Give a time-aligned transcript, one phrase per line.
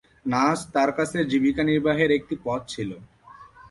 [0.25, 2.89] নাচ তাঁর কাছে জীবিকা নির্বাহের একটি পথ ছিল।